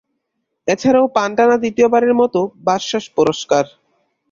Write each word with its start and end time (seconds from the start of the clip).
এছাড়াও 0.67 1.05
পান 1.15 1.29
টানা 1.37 1.55
দ্বিতীয়বারের 1.57 2.13
মত 2.19 2.35
বাচসাস 2.65 3.05
পুরস্কার। 3.15 3.65